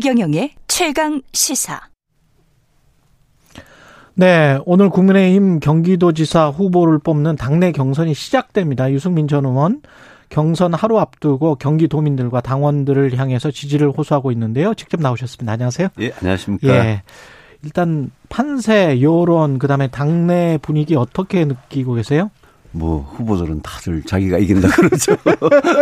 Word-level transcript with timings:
최경영의 0.00 0.52
최강 0.68 1.22
시사. 1.32 1.80
네, 4.14 4.56
오늘 4.64 4.90
국민의힘 4.90 5.58
경기도지사 5.58 6.50
후보를 6.50 7.00
뽑는 7.00 7.34
당내 7.34 7.72
경선이 7.72 8.14
시작됩니다. 8.14 8.92
유승민 8.92 9.26
전 9.26 9.44
의원 9.44 9.82
경선 10.28 10.74
하루 10.74 11.00
앞두고 11.00 11.56
경기도민들과 11.56 12.40
당원들을 12.42 13.18
향해서 13.18 13.50
지지를 13.50 13.90
호소하고 13.90 14.30
있는데요. 14.30 14.72
직접 14.74 15.00
나오셨습니다. 15.00 15.54
안녕하세요. 15.54 15.88
예, 15.98 16.12
안녕하십니까. 16.20 16.68
예. 16.68 17.02
일단 17.64 18.12
판세, 18.28 19.00
여론, 19.00 19.58
그다음에 19.58 19.88
당내 19.88 20.60
분위기 20.62 20.94
어떻게 20.94 21.44
느끼고 21.44 21.94
계세요? 21.94 22.30
뭐 22.70 23.00
후보들은 23.16 23.62
다들 23.62 24.04
자기가 24.04 24.38
이긴다 24.38 24.68
그러죠. 24.68 25.16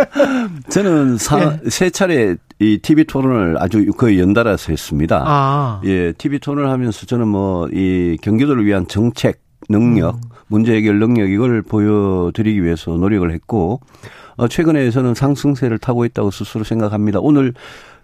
저는 0.71 1.17
사, 1.19 1.59
예. 1.63 1.69
세 1.69 1.91
차례 1.91 2.35
이 2.59 2.79
TV 2.79 3.03
토론을 3.03 3.57
아주 3.59 3.85
거의 3.97 4.19
연달아서 4.19 4.71
했습니다. 4.71 5.23
아. 5.25 5.81
예, 5.85 6.11
TV 6.13 6.39
토론을 6.39 6.69
하면서 6.69 7.05
저는 7.05 7.27
뭐 7.27 7.67
이 7.71 8.17
경기도를 8.21 8.65
위한 8.65 8.87
정책 8.87 9.41
능력, 9.69 10.15
음. 10.15 10.21
문제 10.47 10.73
해결 10.73 10.99
능력 10.99 11.29
이걸 11.29 11.61
보여드리기 11.61 12.63
위해서 12.63 12.91
노력을 12.91 13.29
했고 13.31 13.81
어, 14.37 14.47
최근에 14.47 14.91
저는 14.91 15.15
상승세를 15.15 15.79
타고 15.79 16.05
있다고 16.05 16.31
스스로 16.31 16.63
생각합니다. 16.63 17.19
오늘 17.21 17.53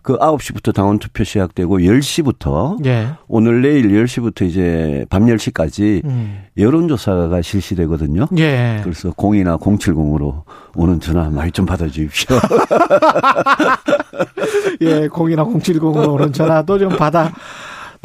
그 0.03 0.17
9시부터 0.17 0.73
당원 0.73 0.99
투표 0.99 1.23
시작되고 1.23 1.79
10시부터 1.79 2.85
예. 2.85 3.07
오늘 3.27 3.61
내일 3.61 3.87
10시부터 3.87 4.45
이제 4.45 5.05
밤 5.09 5.25
10시까지 5.25 6.03
음. 6.03 6.43
여론조사가 6.57 7.41
실시되거든요. 7.41 8.27
예. 8.37 8.81
그래서 8.83 9.11
0이나 9.11 9.57
070으로 9.57 10.43
오는 10.75 10.99
전화 10.99 11.29
많이 11.29 11.53
좀 11.53 11.65
받아 11.65 11.87
주십시오. 11.87 12.35
예, 14.81 15.07
0이나 15.07 15.47
070으로 15.47 16.09
오는 16.09 16.33
전화도 16.33 16.79
좀 16.79 16.89
받아 16.89 17.31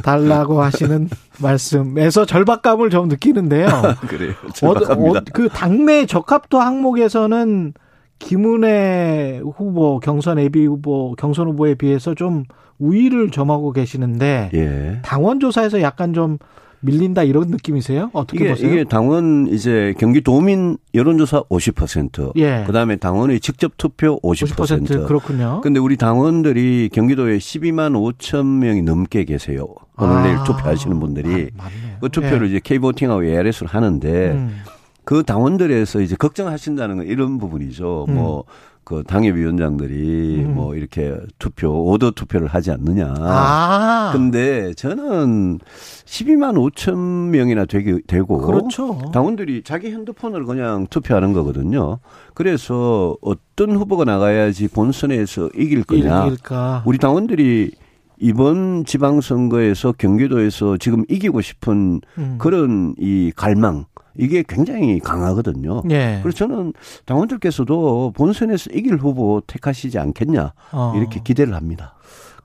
달라고 0.03 0.63
하시는 0.63 1.09
말씀에서 1.41 2.25
절박감을 2.25 2.91
좀 2.91 3.09
느끼는데요. 3.09 3.67
그래요. 4.09 4.35
절박합니다. 4.55 5.19
어, 5.19 5.23
어, 5.23 5.25
그 5.33 5.49
당내 5.49 6.07
적합도 6.07 6.61
항목에서는 6.61 7.75
김은혜 8.19 9.41
후보 9.45 10.01
경선 10.01 10.39
예비 10.39 10.67
후보 10.67 11.15
경선 11.17 11.49
후보에 11.49 11.75
비해서 11.75 12.15
좀 12.15 12.45
우위를 12.79 13.31
점하고 13.31 13.73
계시는데 13.73 14.51
예. 14.55 15.01
당원 15.03 15.41
조사에서 15.41 15.83
약간 15.83 16.13
좀 16.13 16.39
밀린다 16.81 17.25
이런 17.25 17.49
느낌이세요? 17.49 18.11
어떻게 18.13 18.45
이게, 18.45 18.51
보세요? 18.51 18.71
이게 18.71 18.85
당원 18.85 19.49
이제 19.49 19.95
경기도민 19.99 20.79
여론조사 20.95 21.43
50%, 21.45 22.33
예. 22.37 22.65
그다음에 22.67 22.97
당원의 22.97 23.41
직접 23.41 23.73
투표 23.77 24.21
50%. 24.21 24.87
50% 24.87 25.07
그렇군요. 25.07 25.61
근데 25.63 25.81
우리 25.81 25.97
당원들이 25.97 26.91
경기도에 26.93 27.39
12만 27.39 27.93
5천 28.19 28.47
명이 28.47 28.83
넘게 28.83 29.25
계세요. 29.25 29.67
오늘 29.97 30.17
아. 30.17 30.23
내일 30.23 30.37
투표하시는 30.45 31.01
분들이 31.01 31.51
아, 31.59 31.69
그 32.01 32.09
투표를 32.09 32.47
예. 32.49 32.57
이제 32.57 32.61
K보팅하고 32.63 33.25
ARS를 33.25 33.69
하는데 33.69 34.31
음. 34.33 34.63
그 35.05 35.23
당원들에서 35.23 36.01
이제 36.03 36.17
걱정하신다는 36.17 36.99
건 36.99 37.07
이런 37.07 37.39
부분이죠. 37.39 38.07
음. 38.09 38.15
뭐 38.15 38.45
그 38.89 39.03
당협 39.07 39.37
위원장들이 39.37 40.45
음. 40.47 40.55
뭐 40.55 40.75
이렇게 40.75 41.15
투표 41.39 41.69
오더 41.91 42.13
투표를 42.13 42.49
하지 42.49 42.71
않느냐. 42.71 43.13
아. 43.19 44.09
근데 44.15 44.73
저는 44.73 45.59
12만 46.07 46.55
5천 46.55 46.97
명이나 47.29 47.67
되게 47.67 47.99
되고 48.07 48.39
그렇죠. 48.39 49.11
당원들이 49.13 49.63
자기 49.63 49.89
핸드폰을 49.89 50.47
그냥 50.47 50.87
투표하는 50.89 51.35
거거든요. 51.35 51.99
그래서 52.33 53.15
어떤 53.21 53.77
후보가 53.77 54.07
나가야지 54.07 54.69
본선에서 54.69 55.51
이길 55.55 55.85
거냐. 55.85 56.25
이길까. 56.29 56.85
우리 56.87 56.97
당원들이 56.97 57.73
이번 58.21 58.85
지방선거에서 58.85 59.93
경기도에서 59.93 60.77
지금 60.79 61.05
이기고 61.09 61.41
싶은 61.41 62.01
음. 62.19 62.37
그런 62.39 62.95
이 62.99 63.33
갈망 63.35 63.85
이게 64.17 64.43
굉장히 64.47 64.99
강하거든요. 64.99 65.83
예. 65.91 66.19
그래서 66.23 66.39
저는 66.39 66.73
당원들께서도 67.07 68.13
본선에서 68.17 68.71
이길 68.73 68.97
후보 68.97 69.41
택하시지 69.47 69.99
않겠냐 69.99 70.53
어. 70.73 70.93
이렇게 70.97 71.21
기대를 71.23 71.55
합니다. 71.55 71.95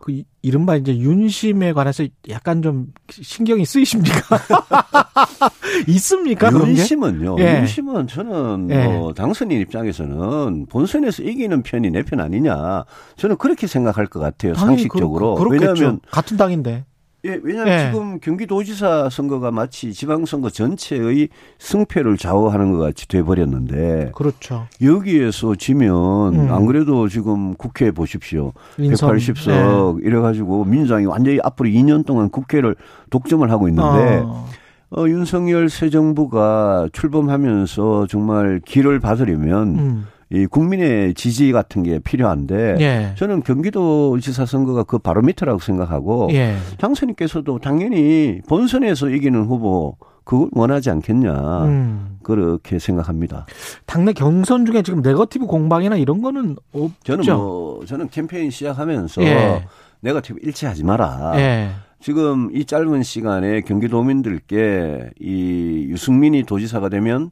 그 0.04 0.22
이른바 0.42 0.76
이제 0.76 0.98
윤심에 0.98 1.72
관해서 1.72 2.04
약간 2.28 2.62
좀 2.62 2.88
신경이 3.10 3.64
쓰이십니까? 3.66 4.38
있습니까? 5.88 6.52
윤심은요. 6.52 7.38
예. 7.40 7.60
윤심은 7.60 8.08
저는 8.08 8.68
예. 8.70 8.86
뭐 8.86 9.14
당선인 9.14 9.62
입장에서는 9.62 10.66
본선에서 10.66 11.24
이기는 11.24 11.64
편이 11.64 11.90
내 11.92 12.04
편 12.04 12.20
아니냐. 12.20 12.84
저는 13.16 13.38
그렇게 13.38 13.66
생각할 13.66 14.08
것 14.08 14.20
같아요. 14.20 14.56
상식적으로. 14.56 15.36
그, 15.36 15.48
왜냐하면 15.50 16.02
같은 16.12 16.36
당인데. 16.36 16.84
예, 17.26 17.40
왜냐하면 17.42 17.74
예. 17.74 17.92
지금 17.92 18.20
경기도지사 18.20 19.10
선거가 19.10 19.50
마치 19.52 19.94
지방선거 19.94 20.50
전체의 20.50 21.30
승패를 21.58 22.18
좌우하는 22.18 22.72
것 22.72 22.80
같이 22.80 23.08
돼버렸는데. 23.08 24.12
그렇죠. 24.14 24.68
여기에서 24.82 25.56
지면 25.56 26.36
음. 26.36 26.52
안 26.52 26.66
그래도 26.66 27.08
지금 27.08 27.56
국회 27.56 27.92
보십시오. 27.92 28.52
인선. 28.78 29.16
180석 29.16 30.00
네. 30.02 30.08
이래가지고 30.08 30.66
민주당이 30.66 31.06
완전히 31.06 31.40
앞으로 31.42 31.70
2년 31.70 32.06
동안 32.06 32.30
국회를 32.30 32.76
독점을 33.10 33.50
하고 33.50 33.70
있는데. 33.70 34.22
어. 34.26 34.48
어, 34.96 35.08
윤석열 35.08 35.70
새 35.70 35.90
정부가 35.90 36.88
출범하면서 36.94 38.06
정말 38.08 38.62
길을 38.64 39.00
받으려면 39.00 39.80
음. 39.80 40.08
이 40.32 40.46
국민의 40.46 41.14
지지 41.14 41.52
같은 41.52 41.84
게 41.84 42.00
필요한데 42.00 42.78
예. 42.80 43.14
저는 43.16 43.44
경기도지사 43.44 44.46
선거가 44.46 44.84
그 44.84 44.98
바로미터라고 44.98 45.60
생각하고 45.60 46.30
예. 46.32 46.56
당선인께서도 46.78 47.60
당연히 47.60 48.42
본선에서 48.48 49.10
이기는 49.10 49.44
후보 49.46 49.98
그걸 50.24 50.50
원하지 50.54 50.90
않겠냐 50.90 51.64
음. 51.66 52.18
그렇게 52.24 52.80
생각합니다. 52.80 53.46
당내 53.86 54.14
경선 54.14 54.66
중에 54.66 54.82
지금 54.82 55.02
네거티브 55.02 55.46
공방이나 55.46 55.98
이런 55.98 56.22
거는 56.22 56.56
없죠. 56.72 57.22
저는 57.22 57.36
뭐 57.36 57.86
저는 57.86 58.10
캠페인 58.10 58.50
시작하면서 58.50 59.24
예. 59.24 59.66
네거티브 60.00 60.40
일체 60.42 60.63
하지 60.63 60.84
마라. 60.84 61.34
예. 61.36 61.72
지금 62.00 62.50
이 62.54 62.66
짧은 62.66 63.04
시간에 63.04 63.62
경기도민들께 63.62 65.12
이 65.20 65.88
유승민이 65.90 66.44
도지사가 66.44 66.90
되면 66.90 67.32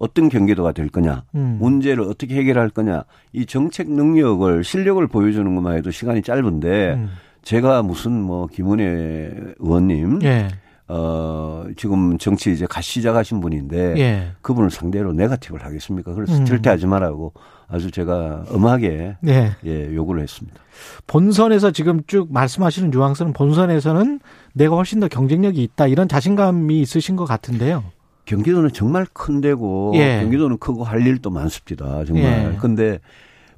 어떤 0.00 0.30
경기도가 0.30 0.72
될 0.72 0.88
거냐, 0.88 1.24
음. 1.34 1.58
문제를 1.60 2.04
어떻게 2.04 2.34
해결할 2.36 2.70
거냐, 2.70 3.04
이 3.34 3.44
정책 3.44 3.90
능력을 3.90 4.64
실력을 4.64 5.06
보여주는 5.06 5.54
것만 5.54 5.76
해도 5.76 5.90
시간이 5.90 6.22
짧은데 6.22 6.94
음. 6.94 7.10
제가 7.42 7.82
무슨 7.82 8.12
뭐 8.12 8.46
김은혜 8.46 9.30
의원님, 9.58 10.20
예. 10.22 10.48
어 10.88 11.66
지금 11.76 12.16
정치 12.16 12.50
이제 12.50 12.66
갓 12.68 12.82
시작하신 12.82 13.42
분인데 13.42 13.94
예. 13.98 14.32
그분을 14.40 14.70
상대로 14.70 15.12
네거티브를 15.12 15.64
하겠습니까? 15.64 16.14
그래서 16.14 16.34
음. 16.34 16.46
절대 16.46 16.70
하지 16.70 16.86
말라고 16.86 17.34
아주 17.68 17.90
제가 17.90 18.46
엄하게 18.50 19.18
예. 19.26 19.56
예 19.66 19.94
요구를 19.94 20.22
했습니다. 20.22 20.58
본선에서 21.06 21.72
지금 21.72 22.00
쭉 22.06 22.32
말씀하시는 22.32 22.90
뉘앙스는 22.90 23.34
본선에서는 23.34 24.18
내가 24.54 24.76
훨씬 24.76 24.98
더 24.98 25.08
경쟁력이 25.08 25.62
있다 25.62 25.86
이런 25.88 26.08
자신감이 26.08 26.80
있으신 26.80 27.16
것 27.16 27.26
같은데요. 27.26 27.84
경기도는 28.30 28.70
정말 28.72 29.06
큰 29.12 29.40
데고 29.40 29.90
예. 29.96 30.20
경기도는 30.22 30.58
크고 30.58 30.84
할 30.84 31.04
일도 31.04 31.30
많습니다. 31.30 32.04
정말. 32.04 32.52
예. 32.54 32.56
근데 32.60 33.00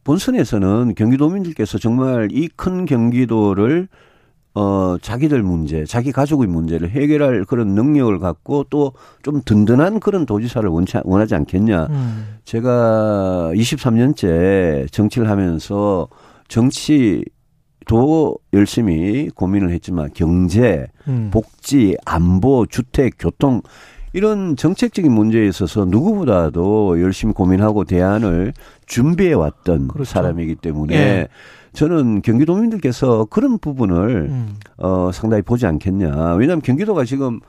본선에서는 0.05 0.95
경기도민들께서 0.97 1.79
정말 1.79 2.29
이 2.33 2.49
큰 2.57 2.87
경기도를 2.87 3.89
어, 4.55 4.97
자기들 5.01 5.43
문제, 5.43 5.85
자기 5.85 6.13
가족의 6.13 6.47
문제를 6.47 6.91
해결할 6.91 7.45
그런 7.45 7.69
능력을 7.69 8.19
갖고 8.19 8.65
또 8.71 8.93
좀 9.23 9.41
든든한 9.45 10.01
그런 10.01 10.27
도지사를 10.27 10.69
원치, 10.69 10.99
원하지 11.05 11.35
않겠냐. 11.35 11.87
음. 11.91 12.39
제가 12.45 13.53
23년째 13.55 14.91
정치를 14.91 15.29
하면서 15.31 16.09
정치 16.49 17.25
도 17.87 18.37
열심히 18.53 19.29
고민을 19.35 19.71
했지만 19.71 20.11
경제, 20.15 20.87
음. 21.09 21.31
복지, 21.33 21.97
안보, 22.05 22.65
주택, 22.67 23.15
교통 23.19 23.61
이런 24.13 24.57
정책적인 24.57 25.11
문제에 25.11 25.47
있어서 25.47 25.85
누구보다도 25.85 27.01
열심히 27.01 27.33
고민하고 27.33 27.85
대안을 27.85 28.53
준비해 28.87 29.33
왔던 29.33 29.89
그렇죠. 29.89 30.11
사람이기 30.11 30.57
때문에 30.57 30.95
예. 30.95 31.29
저는 31.73 32.21
경기도민들께서 32.21 33.27
그런 33.31 33.59
부분을 33.59 34.29
음. 34.29 34.57
어 34.77 35.11
상당히 35.13 35.43
보지 35.43 35.67
않겠냐. 35.67 36.35
왜냐하면 36.35 36.61
경기도가 36.61 37.05
지금 37.05 37.41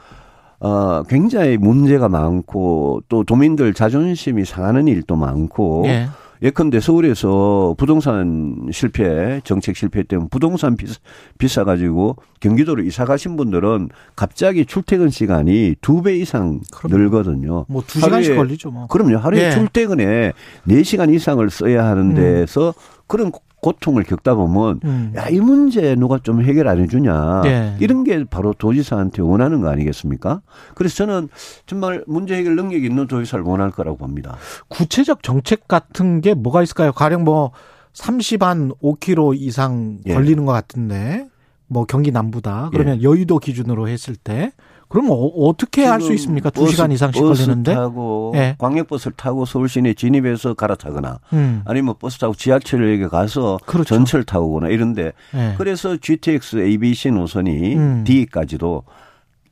어 0.60 1.04
굉장히 1.04 1.58
문제가 1.58 2.08
많고 2.08 3.02
또 3.10 3.26
도민들 3.26 3.74
자존심이 3.74 4.46
상하는 4.46 4.88
일도 4.88 5.18
많고 5.18 5.84
예. 5.88 6.08
예컨대 6.44 6.82
서울에서 6.82 7.74
부동산 7.78 8.68
실패, 8.72 9.40
정책 9.46 9.78
실패 9.78 10.04
때문에 10.04 10.28
부동산 10.30 10.76
비싸, 10.76 10.96
비싸가지고 11.38 12.18
경기도로 12.42 12.84
이사 12.84 13.06
가신 13.06 13.38
분들은 13.38 13.90
갑자기 14.16 14.66
출퇴근 14.66 15.10
시간이 15.10 15.76
두 15.82 16.02
배 16.04 16.18
이상 16.18 16.60
그럼요. 16.74 16.98
늘거든요. 16.98 17.66
뭐 17.70 17.82
두 17.88 18.02
시간씩 18.02 18.36
걸리죠. 18.36 18.72
뭐. 18.72 18.88
그럼요. 18.88 19.18
하루에 19.18 19.46
예. 19.46 19.52
출퇴근에 19.52 20.34
네 20.66 20.84
시간 20.84 21.14
이상을 21.14 21.50
써야 21.50 21.86
하는 21.86 22.12
음. 22.12 22.16
데서 22.16 22.70
음. 22.70 23.04
그런 23.08 23.32
고통을 23.64 24.04
겪다 24.04 24.36
보면 24.36 24.82
음. 24.84 25.14
야이 25.16 25.40
문제 25.40 25.96
누가 25.96 26.20
좀 26.20 26.44
해결 26.44 26.68
안 26.68 26.80
해주냐 26.80 27.42
네. 27.44 27.78
이런 27.80 28.04
게 28.04 28.26
바로 28.26 28.54
도지사한테 28.54 29.22
원하는 29.22 29.62
거 29.62 29.70
아니겠습니까? 29.70 30.42
그래서 30.76 30.96
저는 30.98 31.30
정말 31.66 32.04
문제 32.06 32.36
해결 32.36 32.56
능력 32.56 32.84
있는 32.84 33.08
도지사를 33.08 33.44
원할 33.46 33.72
거라고 33.72 33.98
봅니다. 33.98 34.38
구체적 34.68 35.24
정책 35.24 35.68
같은 35.68 36.22
게 36.22 36.34
뭐가 36.34 36.62
있을까요? 36.62 36.92
가령 36.92 37.24
뭐 37.24 37.52
30한 37.94 38.78
5km 38.82 39.40
이상 39.40 40.00
예. 40.06 40.14
걸리는 40.14 40.46
것 40.46 40.52
같은데 40.52 41.28
뭐 41.68 41.86
경기 41.86 42.12
남부다 42.12 42.70
그러면 42.72 43.00
예. 43.00 43.04
여의도 43.04 43.40
기준으로 43.40 43.88
했을 43.88 44.16
때 44.16 44.52
그럼 44.94 45.08
어, 45.10 45.54
떻게 45.58 45.86
할 45.86 46.00
수 46.02 46.14
있습니까? 46.14 46.52
두 46.52 46.68
시간 46.68 46.92
이상씩 46.92 47.20
걸리는데. 47.24 47.74
타고 47.74 48.32
네. 48.36 48.56
광역버스를 48.60 49.14
타고 49.18 49.44
서울 49.46 49.68
시내 49.68 49.96
진입해서 49.96 50.54
갈아타거나 50.54 51.18
음. 51.34 51.64
아니면 51.66 51.96
버스 52.00 52.20
타고 52.20 52.36
지하철역에 52.36 53.08
가서 53.08 53.58
그렇죠. 53.66 53.96
전철 53.96 54.24
타고 54.24 54.50
오거나 54.52 54.68
이런데 54.70 55.14
네. 55.34 55.56
그래서 55.58 55.98
GTX 55.98 56.58
ABC 56.58 57.10
노선이 57.10 57.76
음. 57.76 58.04
D까지도 58.06 58.84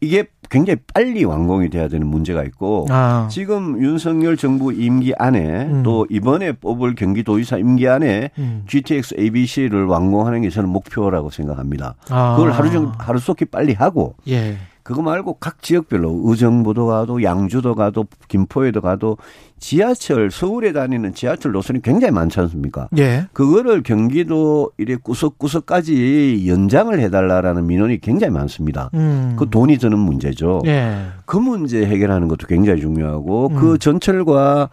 이게 0.02 0.26
굉장히 0.50 0.80
빨리 0.94 1.24
완공이 1.24 1.70
돼야 1.70 1.88
되는 1.88 2.06
문제가 2.06 2.44
있고 2.44 2.86
아. 2.90 3.28
지금 3.32 3.82
윤석열 3.82 4.36
정부 4.38 4.74
임기 4.74 5.14
안에 5.18 5.40
음. 5.66 5.84
또 5.84 6.06
이번에 6.10 6.52
뽑을 6.52 6.94
경기도지사 6.96 7.58
임기 7.58 7.88
안에 7.88 8.30
음. 8.38 8.64
GTX 8.68 9.16
ABC를 9.18 9.86
완공하는 9.86 10.42
게 10.42 10.50
저는 10.50 10.70
목표라고 10.70 11.30
생각합니다. 11.32 11.96
아. 12.10 12.36
그걸 12.36 12.52
하루 12.52 12.70
종 12.70 12.92
하루 13.00 13.18
속히 13.20 13.46
빨리 13.46 13.74
하고 13.74 14.16
예. 14.28 14.58
그거 14.84 15.02
말고 15.02 15.34
각 15.40 15.62
지역별로 15.62 16.22
의정부도 16.26 16.88
가도 16.88 17.24
양주도 17.24 17.76
가도 17.76 18.06
김포에도 18.28 18.82
가도 18.82 19.18
지하철 19.60 20.32
서울에 20.32 20.74
다니는 20.74 21.14
지하철 21.14 21.52
노선이 21.52 21.82
굉장히 21.82 22.12
많지 22.12 22.40
않습니까? 22.40 22.88
예. 22.98 23.28
그거를 23.32 23.84
경기도 23.84 24.72
이래 24.78 24.96
구석구석까지 24.96 26.46
연장을 26.48 27.00
해달라라는 27.00 27.68
민원이 27.68 28.02
굉장히 28.02 28.34
많습니다. 28.34 28.90
음. 28.96 29.36
그 29.38 29.50
돈이 29.50 29.78
드는 29.78 30.00
문제죠. 30.00 30.62
예. 30.66 31.06
그 31.26 31.38
문제 31.38 31.86
해결하는 31.86 32.28
것도 32.28 32.48
굉장히 32.48 32.82
중요하고 32.82 33.50
음. 33.50 33.56
그 33.56 33.78
전철과 33.78 34.70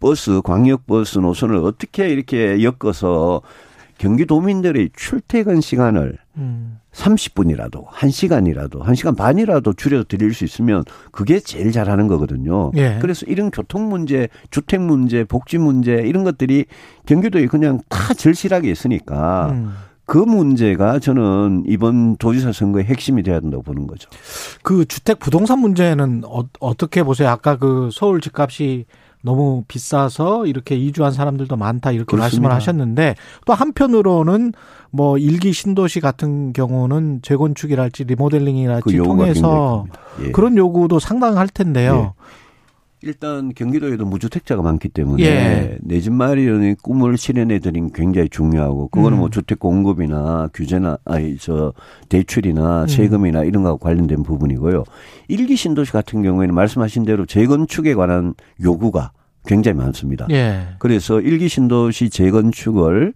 버스, 0.00 0.40
광역버스 0.42 1.18
노선을 1.18 1.56
어떻게 1.56 2.08
이렇게 2.08 2.62
엮어서 2.62 3.42
경기도민들의 3.98 4.90
출퇴근 4.96 5.60
시간을 5.60 6.16
음. 6.36 6.78
30분이라도, 6.92 7.86
1시간이라도, 7.88 8.82
1시간 8.82 9.16
반이라도 9.16 9.72
줄여 9.74 10.04
드릴 10.04 10.34
수 10.34 10.44
있으면 10.44 10.84
그게 11.12 11.38
제일 11.38 11.70
잘하는 11.70 12.08
거거든요. 12.08 12.72
예. 12.76 12.98
그래서 13.00 13.26
이런 13.26 13.50
교통 13.50 13.88
문제, 13.88 14.28
주택 14.50 14.80
문제, 14.80 15.24
복지 15.24 15.58
문제 15.58 15.94
이런 15.94 16.24
것들이 16.24 16.64
경기도에 17.06 17.46
그냥 17.46 17.80
다 17.88 18.14
절실하게 18.14 18.70
있으니까 18.70 19.50
음. 19.52 19.74
그 20.06 20.16
문제가 20.16 20.98
저는 20.98 21.64
이번 21.66 22.16
도지사 22.16 22.52
선거의 22.52 22.86
핵심이 22.86 23.22
돼야 23.22 23.40
된다고 23.40 23.62
보는 23.62 23.86
거죠. 23.86 24.08
그 24.62 24.86
주택 24.86 25.18
부동산 25.18 25.58
문제는 25.58 26.22
어, 26.24 26.74
떻게 26.78 27.02
보세요? 27.02 27.28
아까 27.28 27.58
그 27.58 27.90
서울 27.92 28.22
집값이 28.22 28.86
너무 29.22 29.64
비싸서 29.66 30.46
이렇게 30.46 30.76
이주한 30.76 31.12
사람들도 31.12 31.56
많다 31.56 31.92
이렇게 31.92 32.04
그렇습니다. 32.04 32.48
말씀을 32.48 32.52
하셨는데 32.52 33.14
또 33.46 33.54
한편으로는 33.54 34.52
뭐 34.90 35.18
일기 35.18 35.52
신도시 35.52 36.00
같은 36.00 36.52
경우는 36.52 37.20
재건축이랄지 37.22 38.04
리모델링이랄지 38.04 38.96
그 38.96 39.02
통해서 39.02 39.86
예. 40.22 40.30
그런 40.30 40.56
요구도 40.56 40.98
상당할 40.98 41.48
텐데요. 41.48 42.14
예. 42.16 42.24
일단 43.02 43.52
경기도에도 43.54 44.04
무주택자가 44.04 44.62
많기 44.62 44.88
때문에 44.88 45.22
예. 45.22 45.78
내집 45.82 46.12
마련의 46.12 46.76
꿈을 46.82 47.16
실현해 47.16 47.60
드린 47.60 47.92
굉장히 47.92 48.28
중요하고 48.28 48.88
그거는 48.88 49.10
뭐 49.10 49.18
음. 49.18 49.20
뭐 49.20 49.30
주택 49.30 49.58
공급이나 49.60 50.48
규제나 50.52 50.98
아니 51.04 51.36
저 51.38 51.72
대출이나 52.08 52.82
음. 52.82 52.86
세금이나 52.88 53.42
음. 53.42 53.46
이런 53.46 53.62
거와 53.62 53.76
관련된 53.76 54.22
부분이고요. 54.24 54.84
일기 55.28 55.54
신도시 55.54 55.92
같은 55.92 56.22
경우에는 56.22 56.54
말씀하신 56.54 57.04
대로 57.04 57.24
재건축에 57.24 57.94
관한 57.94 58.34
요구가 58.62 59.12
굉장히 59.46 59.78
많습니다. 59.78 60.26
예. 60.30 60.68
그래서 60.78 61.20
일기 61.20 61.48
신도시 61.48 62.10
재건축을 62.10 63.14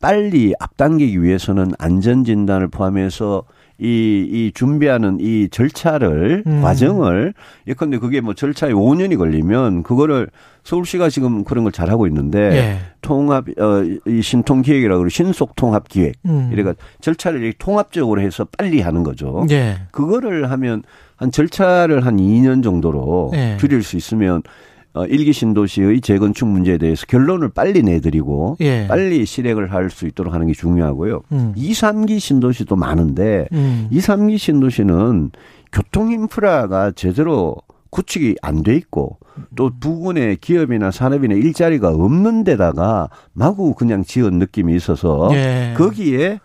빨리 0.00 0.54
앞당기기 0.58 1.22
위해서는 1.22 1.72
안전 1.78 2.24
진단을 2.24 2.68
포함해서 2.68 3.44
이, 3.80 4.26
이 4.28 4.52
준비하는 4.54 5.18
이 5.20 5.48
절차를, 5.50 6.42
음. 6.46 6.62
과정을, 6.62 7.32
예컨대 7.68 7.98
그게 7.98 8.20
뭐 8.20 8.34
절차에 8.34 8.72
5년이 8.72 9.16
걸리면 9.16 9.84
그거를 9.84 10.28
서울시가 10.64 11.08
지금 11.10 11.44
그런 11.44 11.64
걸 11.64 11.72
잘하고 11.72 12.06
있는데 12.08 12.38
예. 12.38 12.78
통합, 13.00 13.46
어, 13.58 13.82
이 14.06 14.20
신통기획이라고 14.20 14.98
그러 14.98 15.08
신속통합기획. 15.08 16.14
음. 16.26 16.50
이래가 16.52 16.74
절차를 17.00 17.52
통합적으로 17.54 18.20
해서 18.20 18.46
빨리 18.58 18.80
하는 18.80 19.04
거죠. 19.04 19.46
예. 19.50 19.78
그거를 19.92 20.50
하면 20.50 20.82
한 21.16 21.30
절차를 21.30 22.04
한 22.04 22.16
2년 22.16 22.62
정도로 22.62 23.30
예. 23.34 23.56
줄일 23.58 23.82
수 23.82 23.96
있으면 23.96 24.42
어, 24.98 25.06
일기 25.06 25.32
신도시의 25.32 26.00
재건축 26.00 26.48
문제에 26.48 26.76
대해서 26.76 27.06
결론을 27.06 27.50
빨리 27.50 27.82
내드리고 27.84 28.56
예. 28.60 28.86
빨리 28.88 29.24
실행을 29.24 29.72
할 29.72 29.90
수 29.90 30.06
있도록 30.06 30.34
하는 30.34 30.46
게 30.48 30.52
중요하고요. 30.52 31.22
음. 31.32 31.52
2, 31.56 31.72
3기 31.72 32.18
신도시도 32.20 32.74
많은데 32.76 33.46
음. 33.52 33.86
2, 33.92 33.98
3기 33.98 34.38
신도시는 34.38 35.30
교통 35.72 36.10
인프라가 36.10 36.90
제대로 36.90 37.56
구축이 37.90 38.36
안 38.42 38.62
돼 38.62 38.74
있고 38.74 39.18
또 39.56 39.70
부근에 39.80 40.36
기업이나 40.40 40.90
산업이나 40.90 41.34
일자리가 41.36 41.88
없는 41.90 42.42
데다가 42.44 43.08
마구 43.32 43.74
그냥 43.74 44.02
지은 44.04 44.38
느낌이 44.40 44.74
있어서 44.74 45.30
예. 45.32 45.74
거기에 45.76 46.40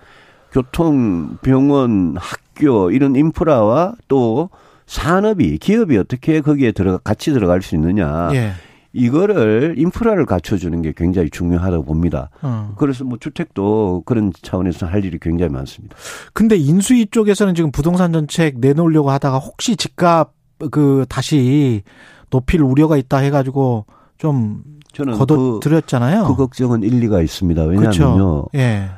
교통, 0.51 1.37
병원, 1.41 2.15
학교 2.17 2.91
이런 2.91 3.15
인프라와 3.15 3.95
또 4.07 4.49
산업이 4.85 5.57
기업이 5.57 5.97
어떻게 5.97 6.41
거기에 6.41 6.71
들어가 6.71 6.97
같이 6.97 7.31
들어갈 7.31 7.61
수 7.61 7.75
있느냐. 7.75 8.29
예. 8.33 8.51
이거를 8.95 9.73
인프라를 9.77 10.25
갖춰주는 10.27 10.79
게 10.83 10.93
굉장히 10.95 11.29
중요하다고 11.31 11.83
봅니다. 11.83 12.29
어. 12.43 12.73
그래서 12.77 13.03
뭐 13.03 13.17
주택도 13.19 14.03
그런 14.05 14.31
차원에서 14.39 14.85
할 14.85 15.03
일이 15.03 15.17
굉장히 15.19 15.51
많습니다. 15.51 15.95
근데 16.33 16.55
인수위 16.55 17.07
쪽에서는 17.07 17.55
지금 17.55 17.71
부동산 17.71 18.13
정책 18.13 18.59
내놓으려고 18.59 19.09
하다가 19.09 19.39
혹시 19.39 19.75
집값 19.75 20.33
그 20.69 21.05
다시 21.09 21.81
높일 22.29 22.61
우려가 22.61 22.95
있다 22.97 23.17
해가지고 23.17 23.85
좀 24.17 24.63
저는 24.93 25.15
거둬들였잖아요. 25.15 26.23
그, 26.23 26.29
그 26.29 26.35
걱정은 26.35 26.83
일리가 26.83 27.21
있습니다. 27.21 27.63
왜냐하면요. 27.63 27.95
그렇죠. 27.95 28.49
예. 28.55 28.89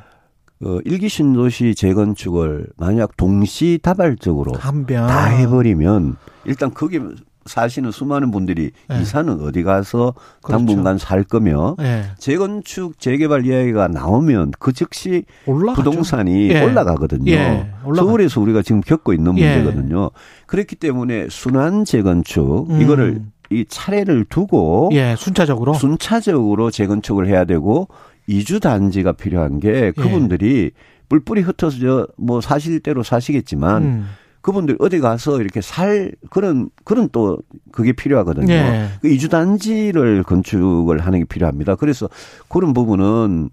어, 0.64 0.78
일기 0.84 1.08
신도시 1.08 1.74
재건축을 1.74 2.68
만약 2.76 3.16
동시 3.16 3.78
다발적으로 3.82 4.52
한변. 4.54 5.06
다 5.06 5.26
해버리면 5.26 6.16
일단 6.44 6.72
거기 6.72 6.98
사시는 7.44 7.92
수많은 7.92 8.30
분들이 8.30 8.72
네. 8.88 9.00
이사는 9.00 9.40
어디 9.40 9.62
가서 9.62 10.14
그렇죠. 10.42 10.66
당분간 10.66 10.98
살 10.98 11.22
거며 11.22 11.76
네. 11.78 12.04
재건축 12.18 12.98
재개발 12.98 13.46
이야기가 13.46 13.88
나오면 13.88 14.52
그 14.58 14.72
즉시 14.72 15.24
올라가죠. 15.46 15.82
부동산이 15.82 16.50
예. 16.50 16.64
올라가거든요. 16.64 17.30
예. 17.30 17.70
서울에서 17.94 18.40
우리가 18.40 18.62
지금 18.62 18.80
겪고 18.80 19.12
있는 19.12 19.38
예. 19.38 19.58
문제거든요. 19.58 20.10
그렇기 20.46 20.74
때문에 20.76 21.28
순환 21.30 21.84
재건축 21.84 22.68
음. 22.70 22.80
이거를 22.80 23.22
이 23.50 23.64
차례를 23.68 24.24
두고 24.24 24.90
예, 24.92 25.14
순차적으로 25.16 25.74
순차적으로 25.74 26.72
재건축을 26.72 27.28
해야 27.28 27.44
되고 27.44 27.86
이주 28.26 28.60
단지가 28.60 29.12
필요한 29.12 29.60
게 29.60 29.68
예. 29.68 29.92
그분들이 29.92 30.72
뿔뿔이 31.08 31.42
흩어져 31.42 32.06
뭐 32.16 32.40
사실대로 32.40 33.02
사시겠지만 33.02 33.82
음. 33.82 34.06
그분들 34.40 34.76
어디 34.78 35.00
가서 35.00 35.40
이렇게 35.40 35.60
살 35.60 36.12
그런 36.30 36.70
그런 36.84 37.08
또 37.10 37.38
그게 37.72 37.92
필요하거든요. 37.92 38.52
예. 38.52 38.88
그 39.00 39.08
이주 39.08 39.28
단지를 39.28 40.22
건축을 40.22 41.00
하는 41.00 41.20
게 41.20 41.24
필요합니다. 41.24 41.74
그래서 41.74 42.08
그런 42.48 42.72
부분은 42.72 43.50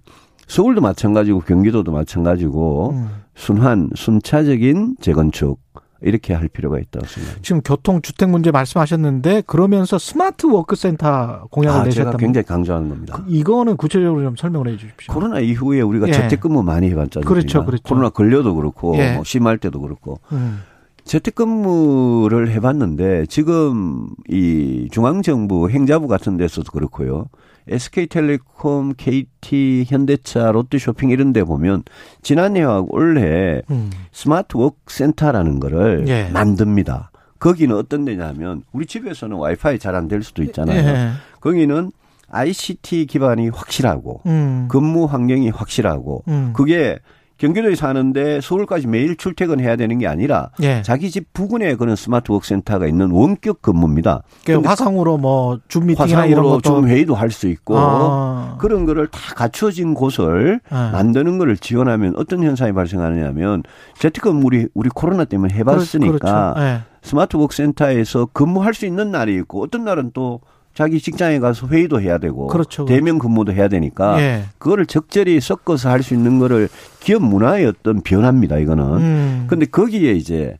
서울도 0.48 0.82
마찬가지고 0.82 1.40
경기도도 1.42 1.92
마찬가지고 1.92 2.92
음. 2.92 3.10
순환 3.34 3.90
순차적인 3.96 4.98
재건축 5.02 5.60
이렇게 6.04 6.34
할 6.34 6.48
필요가 6.48 6.80
있다고 6.80 7.06
생각합니다. 7.06 7.42
지금 7.44 7.62
교통 7.62 8.02
주택 8.02 8.30
문제 8.30 8.52
말씀하셨는데 8.52 9.44
그러면서 9.48 9.98
smart 9.98 10.46
work 10.46 10.76
센터 10.76 11.48
공약을 11.50 11.82
아, 11.82 11.84
내셨다. 11.84 12.12
제가 12.12 12.18
굉장히 12.18 12.46
강조하는 12.46 12.90
겁니다. 12.90 13.16
그 13.18 13.24
이거는 13.28 13.78
구체적으로 13.78 14.22
좀 14.22 14.36
설명을 14.36 14.68
해 14.68 14.78
주십시오. 14.78 15.14
코로나 15.14 15.40
이후에 15.40 15.82
우리가 15.82 16.08
예. 16.10 16.12
재택근무 16.14 16.64
많이 16.64 16.90
해봤잖아요. 16.90 17.28
그렇죠, 17.28 17.66
그렇죠. 17.66 17.84
코로나 17.84 18.10
걸려도 18.10 18.56
그렇고 18.56 18.96
예. 18.98 19.14
뭐 19.16 19.24
심할 19.24 19.58
때도 19.58 19.80
그렇고. 19.82 20.20
음. 20.32 20.62
재택근무를 21.06 22.50
해봤는데 22.52 23.26
지금 23.28 24.08
이 24.30 24.88
중앙정부 24.92 25.70
행자부 25.70 26.08
같은 26.08 26.38
데서도 26.38 26.72
그렇고요. 26.72 27.28
SK텔레콤, 27.68 28.94
KT, 28.98 29.86
현대차, 29.88 30.52
롯데쇼핑 30.52 31.10
이런 31.12 31.32
데 31.32 31.44
보면 31.44 31.84
지난해와 32.22 32.86
올해 32.90 33.62
음. 33.70 33.90
smart 34.12 34.58
work 34.58 34.83
센터라는 34.83 35.60
거를 35.62 36.06
예. 36.08 36.30
만듭니다. 36.34 37.12
거기는 37.40 37.76
어떤 37.76 38.04
데냐면 38.06 38.64
우리 38.74 38.86
집에서는 38.86 39.36
와이파이 39.38 39.80
잘 39.80 39.96
안 39.96 40.08
될 40.08 40.24
수도 40.24 40.44
있잖아요. 40.44 40.78
예. 40.80 41.12
거기는 41.40 41.92
ICT 42.30 43.06
기반이 43.06 43.50
확실하고 43.50 44.22
음. 44.26 44.68
근무 44.70 45.06
환경이 45.06 45.50
확실하고 45.50 46.24
음. 46.28 46.52
그게 46.54 47.00
경기도에 47.38 47.76
사는데 47.76 48.40
서울까지 48.42 48.88
매일 48.88 49.18
출퇴근해야 49.18 49.76
되는 49.76 49.98
게 49.98 50.08
아니라 50.08 50.50
예. 50.62 50.82
자기 50.84 51.10
집 51.12 51.34
부근에 51.34 51.76
그런 51.76 51.96
smart 51.96 52.25
work 52.25 52.48
센터가 52.48 52.88
있는 52.88 53.12
원격 53.12 53.62
근무입니다. 53.62 54.24
그러니까 54.46 54.70
화상으로 54.70 55.18
뭐 55.18 55.58
줌 55.68 55.86
미팅이나 55.88 56.26
이런 56.26 56.44
것도 56.46 56.62
줌 56.62 56.88
회의도 56.88 57.16
할 57.16 57.32
수 57.32 57.48
있고 57.48 57.76
아. 57.78 58.58
그런 58.60 58.86
거를 58.86 59.08
다 59.08 59.20
갖춰진 59.36 59.94
곳을 59.94 60.60
예. 60.72 60.76
만드는 60.76 61.38
거를 61.40 61.58
지원하면 61.58 62.14
어떤 62.16 62.44
현상이 62.44 62.72
발생하느냐면 62.74 63.64
재택근무 63.98 64.46
우리 64.46 64.68
우리 64.74 64.90
코로나 64.90 65.26
때문에 65.26 65.54
해봤으니까 65.56 66.54
그렇죠. 66.54 66.62
예. 66.62 66.82
smart 67.02 67.32
work 67.32 67.56
센터에서 67.56 68.28
근무할 68.32 68.74
수 68.74 68.86
있는 68.86 69.12
날이 69.12 69.36
있고 69.36 69.64
어떤 69.64 69.84
날은 69.84 70.12
또 70.14 70.40
자기 70.74 71.00
직장에 71.00 71.40
가서 71.40 71.68
회의도 71.68 72.02
해야 72.02 72.18
되고 72.18 72.48
그렇죠, 72.48 72.86
그렇죠. 72.86 72.94
대면 72.96 73.20
근무도 73.20 73.54
해야 73.54 73.68
되니까 73.68 74.20
예. 74.20 74.44
그거를 74.58 74.86
적절히 74.88 75.40
섞어서 75.40 75.90
할 75.90 76.02
수 76.04 76.14
있는 76.16 76.40
거를 76.40 76.68
기업 77.00 77.22
문화의 77.24 77.66
어떤 77.68 78.02
변화입니다 78.02 78.58
이거는. 78.58 78.84
음. 78.98 79.46
근데 79.48 79.66
거기에 79.66 80.14
이제 80.14 80.58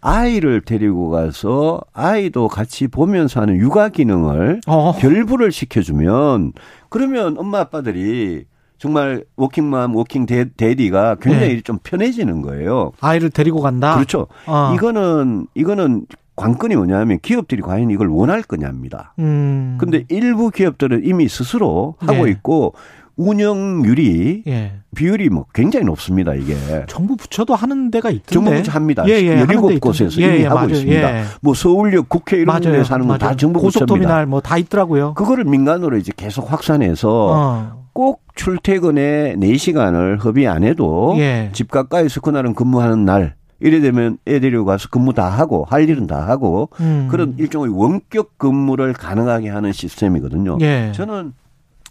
아이를 0.00 0.62
데리고 0.62 1.10
가서 1.10 1.80
아이도 1.92 2.48
같이 2.48 2.88
보면서 2.88 3.42
하는 3.42 3.56
육아 3.56 3.90
기능을 3.90 4.62
어. 4.66 4.94
결부를 4.98 5.52
시켜주면 5.52 6.52
그러면 6.88 7.36
엄마 7.38 7.60
아빠들이 7.60 8.44
정말 8.78 9.24
working 9.36 9.73
mom, 9.73 9.94
working 9.94 10.24
대, 10.24 10.46
daddy가 10.56 11.16
굉장히 11.20 11.56
네. 11.56 11.60
좀 11.60 11.78
편해지는 11.82 12.40
거예요. 12.40 12.92
아이를 13.00 13.28
데리고 13.28 13.60
간다. 13.60 13.94
그렇죠. 13.94 14.26
어. 14.46 14.72
이거는 14.74 15.46
이거는 15.54 16.06
관건이 16.40 16.74
뭐냐면 16.76 17.18
기업들이 17.20 17.60
과연 17.62 17.90
이걸 17.90 18.08
원할 18.08 18.42
거냐입니다. 18.42 19.14
음. 19.18 19.76
근데 19.78 20.04
일부 20.08 20.50
기업들은 20.50 21.02
이미 21.04 21.28
스스로 21.28 21.96
하고 21.98 22.24
네. 22.24 22.30
있고 22.30 22.74
운영률이 23.16 24.44
예. 24.46 24.72
비율이 24.94 25.28
뭐 25.28 25.44
굉장히 25.52 25.84
높습니다 25.84 26.34
이게. 26.34 26.54
정부 26.88 27.16
부처도 27.16 27.54
하는 27.54 27.90
데가 27.90 28.10
있던데. 28.10 28.32
정부 28.32 28.50
부처 28.50 28.72
합니다. 28.72 29.04
예, 29.06 29.12
예, 29.22 29.44
17곳에서 29.44 30.20
예, 30.22 30.26
이미 30.26 30.38
예, 30.40 30.44
하고 30.44 30.54
맞아요. 30.60 30.70
있습니다. 30.70 31.18
예. 31.18 31.24
뭐 31.42 31.52
서울역 31.54 32.08
국회 32.08 32.38
이런 32.38 32.60
데 32.60 32.82
사는 32.84 33.06
건 33.06 33.18
다 33.18 33.36
정부 33.36 33.60
부처입니다. 33.60 33.86
고속터미널 33.86 34.26
뭐 34.26 34.40
다 34.40 34.56
있더라고요. 34.56 35.12
그거를 35.14 35.44
민간으로 35.44 35.96
이제 35.98 36.12
계속 36.16 36.50
확산해서 36.50 37.08
어. 37.30 37.84
꼭 37.92 38.22
출퇴근에 38.34 39.34
4시간을 39.36 40.24
허비 40.24 40.46
안 40.46 40.64
해도 40.64 41.14
예. 41.18 41.50
집 41.52 41.70
가까이서 41.70 42.20
그날은 42.22 42.54
근무하는 42.54 43.04
날 43.04 43.34
이래 43.60 43.80
되면 43.80 44.18
애 44.26 44.40
데리고 44.40 44.64
가서 44.64 44.88
근무 44.88 45.12
다 45.12 45.28
하고 45.28 45.64
할 45.68 45.88
일은 45.88 46.06
다 46.06 46.26
하고 46.26 46.70
음. 46.80 47.08
그런 47.10 47.34
일종의 47.38 47.70
원격 47.74 48.38
근무를 48.38 48.92
가능하게 48.92 49.48
하는 49.50 49.72
시스템이거든요. 49.72 50.58
예. 50.60 50.92
저는 50.94 51.32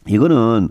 이거는 0.07 0.69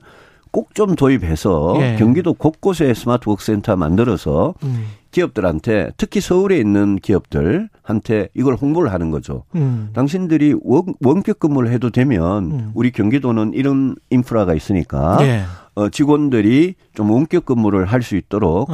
꼭 0.51 0.69
좀 0.75 0.95
도입해서 0.97 1.77
예. 1.81 1.97
경기도 1.99 2.33
곳곳에 2.35 2.95
smart 2.95 3.29
work 3.29 3.48
센터 3.48 3.77
만들어서 3.77 4.55
음. 4.63 4.87
기업들한테 5.11 5.91
특히 5.97 6.21
서울에 6.21 6.59
있는 6.59 6.97
기업들한테 6.97 8.29
이걸 8.35 8.55
홍보를 8.55 8.93
하는 8.93 9.11
거죠. 9.11 9.45
음. 9.55 9.91
당신들이 9.93 10.55
원, 10.63 11.23
격 11.23 11.39
근무를 11.39 11.71
해도 11.71 11.91
되면 11.91 12.45
음. 12.51 12.71
우리 12.75 12.91
경기도는 12.93 13.53
이런 13.55 13.95
인프라가 14.11 14.55
있으니까 14.55 15.19
예. 15.23 15.43
어, 15.75 15.89
직원들이 15.91 16.75
좀 16.95 17.11
원격 17.11 17.45
근무를 17.45 17.85
할 17.87 18.03
수 18.03 18.17
있도록 18.17 18.71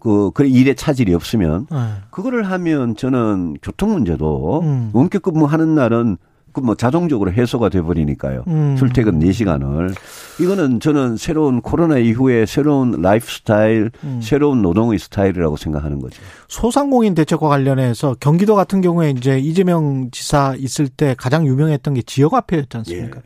예. 0.00 0.10
그, 0.10 0.30
그 0.32 0.44
일에 0.44 0.74
차질이 0.74 1.14
없으면 1.14 1.66
네. 1.70 1.78
그거를 2.10 2.42
하면 2.50 2.96
저는 2.96 3.56
교통 3.62 3.92
문제도 3.92 4.60
음. 4.62 4.90
원격 4.92 5.22
근무하는 5.22 5.74
날은 5.74 6.16
그뭐 6.52 6.74
자동적으로 6.74 7.32
해소가 7.32 7.68
돼 7.68 7.80
버리니까요. 7.80 8.44
음. 8.48 8.76
출퇴근 8.76 9.20
4시간을 9.20 9.94
이거는 10.40 10.80
저는 10.80 11.16
새로운 11.16 11.60
코로나 11.60 11.98
이후에 11.98 12.46
새로운 12.46 13.00
라이프 13.00 13.26
스타일, 13.30 13.90
음. 14.02 14.20
새로운 14.22 14.62
노동의 14.62 14.98
스타일이라고 14.98 15.56
생각하는 15.56 16.00
거죠. 16.00 16.20
소상공인 16.48 17.14
대책과 17.14 17.48
관련해서 17.48 18.16
경기도 18.18 18.56
같은 18.56 18.80
경우에 18.80 19.10
이제 19.10 19.38
이재명 19.38 20.10
지사 20.10 20.54
있을 20.58 20.88
때 20.88 21.14
가장 21.16 21.46
유명했던 21.46 21.94
게 21.94 22.02
지역 22.02 22.32
화폐였지 22.32 22.76
않습니까? 22.78 23.18
예. 23.18 23.22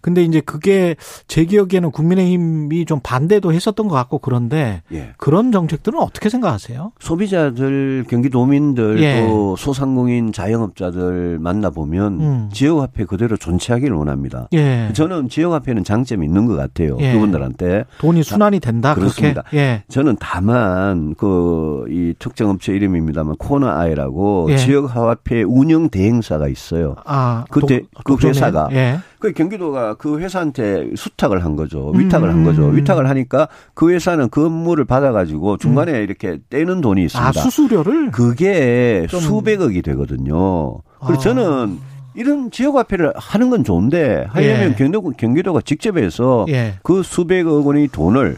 근데 0.00 0.22
이제 0.22 0.40
그게 0.40 0.96
제 1.26 1.44
기억에는 1.44 1.90
국민의힘이 1.90 2.84
좀 2.84 3.00
반대도 3.02 3.52
했었던 3.52 3.88
것 3.88 3.94
같고 3.94 4.18
그런데 4.18 4.82
예. 4.92 5.10
그런 5.16 5.52
정책들은 5.52 5.98
어떻게 5.98 6.28
생각하세요? 6.28 6.92
소비자들, 7.00 8.04
경기도민들 8.08 9.02
예. 9.02 9.26
또 9.26 9.56
소상공인 9.56 10.32
자영업자들 10.32 11.38
만나 11.40 11.70
보면 11.70 12.20
음. 12.20 12.48
지역화폐 12.52 13.04
그대로 13.04 13.36
존치하기를 13.36 13.96
원합니다. 13.96 14.48
예. 14.52 14.90
저는 14.92 15.28
지역화폐는 15.28 15.84
장점이 15.84 16.24
있는 16.26 16.46
것 16.46 16.54
같아요. 16.56 16.96
예. 17.00 17.12
그분들한테 17.12 17.84
돈이 17.98 18.22
순환이 18.22 18.60
된다. 18.60 18.94
그렇습니다. 18.94 19.42
예. 19.54 19.82
저는 19.88 20.16
다만 20.20 21.14
그 21.14 21.68
이 21.88 22.14
특정 22.18 22.50
업체 22.50 22.74
이름입니다만 22.74 23.36
코너아이라고 23.36 24.46
예. 24.50 24.56
지역화폐 24.56 25.42
운영 25.42 25.88
대행사가 25.88 26.48
있어요. 26.48 26.96
아, 27.04 27.44
그때 27.50 27.82
그 28.04 28.16
회사가 28.22 28.68
그 29.18 29.32
경기도가 29.32 29.94
그 29.94 30.18
회사한테 30.18 30.90
수탁을 30.94 31.44
한 31.44 31.56
거죠. 31.56 31.90
위탁을 31.94 32.28
음. 32.28 32.34
한 32.34 32.44
거죠. 32.44 32.66
위탁을 32.66 33.08
하니까 33.08 33.48
그 33.74 33.90
회사는 33.90 34.28
그 34.30 34.46
업무를 34.46 34.84
받아가지고 34.84 35.56
중간에 35.56 35.92
음. 35.92 36.02
이렇게 36.02 36.38
떼는 36.50 36.80
돈이 36.80 37.04
있습니다. 37.04 37.28
아, 37.28 37.32
수수료를? 37.32 38.10
그게 38.10 39.06
좀... 39.10 39.20
수백억이 39.20 39.82
되거든요. 39.82 40.78
그래서 41.04 41.14
아. 41.14 41.18
저는 41.18 41.78
이런 42.14 42.50
지역화폐를 42.50 43.12
하는 43.14 43.50
건 43.50 43.64
좋은데 43.64 44.26
하려면 44.28 44.70
예. 44.70 44.74
경기도, 44.74 45.10
경기도가 45.16 45.60
직접 45.64 45.96
해서 45.96 46.46
예. 46.48 46.74
그 46.82 47.02
수백억 47.02 47.66
원의 47.66 47.88
돈을 47.88 48.36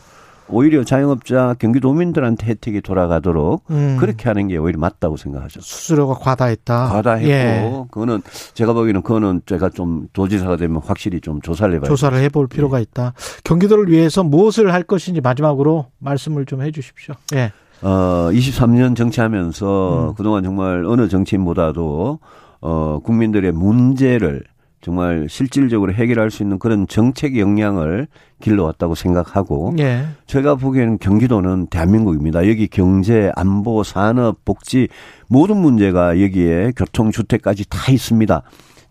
오히려 0.52 0.84
자영업자 0.84 1.54
경기도민들한테 1.58 2.46
혜택이 2.46 2.80
돌아가도록 2.80 3.64
음. 3.70 3.96
그렇게 3.98 4.28
하는 4.28 4.48
게 4.48 4.56
오히려 4.56 4.78
맞다고 4.78 5.16
생각하죠. 5.16 5.60
수수료가 5.60 6.14
과다했다. 6.14 6.88
과다했고 6.88 7.28
예. 7.30 7.84
그거는 7.90 8.22
제가 8.54 8.72
보기에는 8.72 9.02
그거는 9.02 9.42
제가 9.46 9.70
좀 9.70 10.08
도지사가 10.12 10.56
되면 10.56 10.80
확실히 10.84 11.20
좀 11.20 11.40
조사를 11.40 11.74
해봐야 11.74 11.88
조사를 11.88 12.18
해볼 12.18 12.48
필요가 12.48 12.78
예. 12.78 12.82
있다. 12.82 13.14
경기도를 13.44 13.90
위해서 13.90 14.22
무엇을 14.22 14.72
할 14.72 14.82
것인지 14.82 15.20
마지막으로 15.20 15.86
말씀을 15.98 16.46
좀 16.46 16.62
해주십시오. 16.62 17.14
예. 17.34 17.52
어 17.82 18.28
23년 18.32 18.94
정치하면서 18.94 20.10
음. 20.10 20.14
그동안 20.14 20.42
정말 20.42 20.84
어느 20.84 21.08
정치인보다도 21.08 22.18
어 22.60 23.00
국민들의 23.02 23.52
문제를 23.52 24.44
정말 24.80 25.26
실질적으로 25.28 25.92
해결할 25.92 26.30
수 26.30 26.42
있는 26.42 26.58
그런 26.58 26.86
정책 26.88 27.38
역량을 27.38 28.06
길러왔다고 28.40 28.94
생각하고 28.94 29.74
예. 29.78 30.06
제가 30.26 30.54
보기에는 30.54 30.98
경기도는 30.98 31.66
대한민국입니다. 31.66 32.48
여기 32.48 32.66
경제, 32.66 33.30
안보, 33.36 33.82
산업, 33.82 34.44
복지 34.44 34.88
모든 35.28 35.58
문제가 35.58 36.20
여기에 36.20 36.72
교통, 36.76 37.10
주택까지 37.10 37.68
다 37.68 37.92
있습니다. 37.92 38.42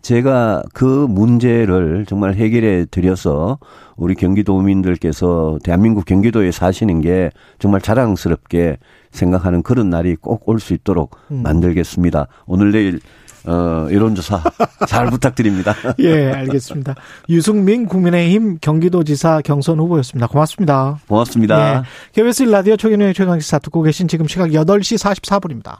제가 0.02 0.62
그 0.72 0.84
문제를 1.10 2.06
정말 2.08 2.34
해결해 2.34 2.86
드려서 2.90 3.58
우리 3.96 4.14
경기도민들께서 4.14 5.58
대한민국 5.62 6.06
경기도에 6.06 6.52
사시는 6.52 7.02
게 7.02 7.30
정말 7.58 7.80
자랑스럽게 7.82 8.78
생각하는 9.10 9.62
그런 9.62 9.90
날이 9.90 10.16
꼭 10.16 10.48
올 10.48 10.58
수 10.60 10.72
있도록 10.72 11.16
음. 11.30 11.42
만들겠습니다. 11.42 12.28
오늘 12.46 12.72
내일 12.72 13.00
어, 13.46 13.88
여론조사 13.90 14.42
잘 14.86 15.06
부탁드립니다. 15.10 15.74
예, 16.00 16.30
알겠습니다. 16.30 16.94
유승민 17.28 17.86
국민의힘 17.86 18.58
경기도지사 18.60 19.42
경선 19.42 19.78
후보였습니다. 19.78 20.26
고맙습니다. 20.26 20.98
고맙습니다. 21.08 21.78
예, 21.78 21.82
KBS 22.12 22.44
라디오 22.44 22.76
최경영의 22.76 23.14
최강시사 23.14 23.58
듣고 23.60 23.82
계신 23.82 24.08
지금 24.08 24.26
시각 24.26 24.48
8시 24.50 24.98
44분입니다. 24.98 25.78